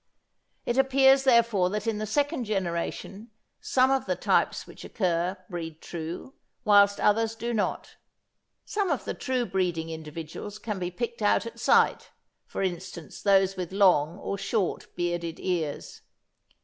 It 0.65 0.79
appears 0.79 1.25
therefore 1.25 1.69
that 1.69 1.85
in 1.85 1.99
the 1.99 2.07
second 2.07 2.45
generation 2.45 3.29
some 3.59 3.91
of 3.91 4.07
the 4.07 4.15
types 4.15 4.65
which 4.65 4.83
occur 4.83 5.37
breed 5.47 5.79
true, 5.79 6.33
whilst 6.65 6.99
others 6.99 7.35
do 7.35 7.53
not. 7.53 7.97
Some 8.65 8.89
of 8.89 9.05
the 9.05 9.13
true 9.13 9.45
breeding 9.45 9.91
individuals 9.91 10.57
can 10.57 10.79
be 10.79 10.89
picked 10.89 11.21
out 11.21 11.45
at 11.45 11.59
sight, 11.59 12.09
for 12.47 12.63
instance, 12.63 13.21
those 13.21 13.55
with 13.55 13.71
long 13.71 14.17
or 14.17 14.39
short 14.39 14.87
bearded 14.95 15.39
ears. 15.39 16.01